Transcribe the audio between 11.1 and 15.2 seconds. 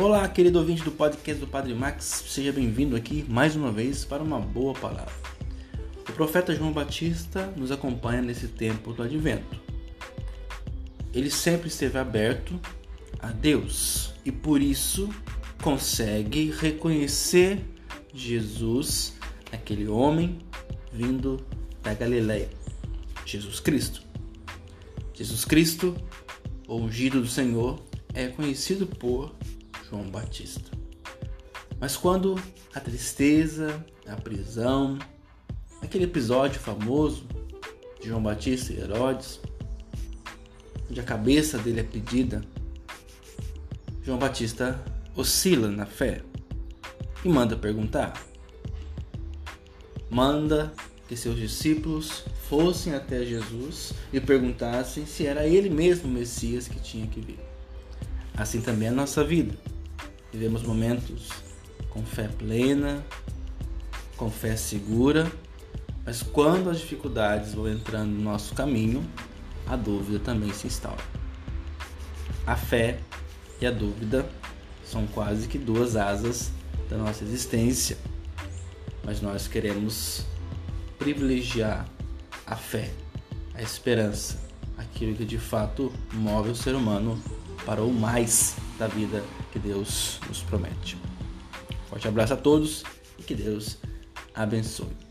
Ele sempre esteve aberto a Deus e por isso